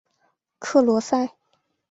[0.57, 1.37] 克罗塞。